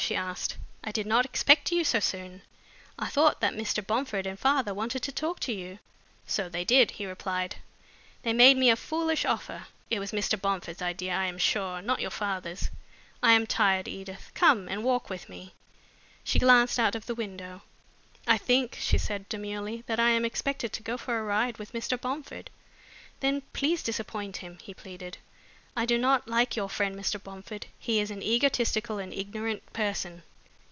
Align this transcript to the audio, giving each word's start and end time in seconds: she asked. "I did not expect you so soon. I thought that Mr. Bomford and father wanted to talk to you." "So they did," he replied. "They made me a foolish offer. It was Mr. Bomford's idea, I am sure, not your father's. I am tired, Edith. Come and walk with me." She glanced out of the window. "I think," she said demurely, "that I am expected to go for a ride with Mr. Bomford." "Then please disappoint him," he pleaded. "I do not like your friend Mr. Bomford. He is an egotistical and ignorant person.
she 0.01 0.15
asked. 0.15 0.57
"I 0.83 0.91
did 0.91 1.05
not 1.05 1.25
expect 1.25 1.71
you 1.71 1.83
so 1.83 1.99
soon. 1.99 2.41
I 2.97 3.07
thought 3.07 3.39
that 3.39 3.53
Mr. 3.53 3.85
Bomford 3.85 4.25
and 4.25 4.37
father 4.37 4.73
wanted 4.73 5.03
to 5.03 5.11
talk 5.11 5.39
to 5.41 5.53
you." 5.53 5.77
"So 6.25 6.49
they 6.49 6.65
did," 6.65 6.91
he 6.91 7.05
replied. 7.05 7.57
"They 8.23 8.33
made 8.33 8.57
me 8.57 8.71
a 8.71 8.75
foolish 8.75 9.25
offer. 9.25 9.67
It 9.91 9.99
was 9.99 10.11
Mr. 10.11 10.41
Bomford's 10.41 10.81
idea, 10.81 11.13
I 11.15 11.27
am 11.27 11.37
sure, 11.37 11.83
not 11.83 12.01
your 12.01 12.09
father's. 12.09 12.71
I 13.21 13.33
am 13.33 13.45
tired, 13.45 13.87
Edith. 13.87 14.31
Come 14.33 14.67
and 14.67 14.83
walk 14.83 15.07
with 15.11 15.29
me." 15.29 15.53
She 16.23 16.39
glanced 16.39 16.79
out 16.79 16.95
of 16.95 17.05
the 17.05 17.15
window. 17.15 17.61
"I 18.27 18.39
think," 18.39 18.79
she 18.81 18.97
said 18.97 19.29
demurely, 19.29 19.83
"that 19.85 19.99
I 19.99 20.09
am 20.09 20.25
expected 20.25 20.73
to 20.73 20.83
go 20.83 20.97
for 20.97 21.19
a 21.19 21.23
ride 21.23 21.59
with 21.59 21.73
Mr. 21.73 22.01
Bomford." 22.01 22.49
"Then 23.19 23.41
please 23.53 23.83
disappoint 23.83 24.37
him," 24.37 24.57
he 24.63 24.73
pleaded. 24.73 25.19
"I 25.73 25.85
do 25.85 25.97
not 25.97 26.27
like 26.27 26.57
your 26.57 26.67
friend 26.67 26.97
Mr. 26.97 27.21
Bomford. 27.23 27.67
He 27.79 28.01
is 28.01 28.11
an 28.11 28.21
egotistical 28.21 28.97
and 28.99 29.13
ignorant 29.13 29.71
person. 29.71 30.23